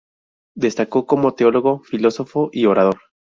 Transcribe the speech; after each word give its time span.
Destacó 0.55 1.05
como 1.05 1.35
teólogo, 1.35 1.83
filósofo 1.83 2.49
y 2.51 2.65
orador. 2.65 2.97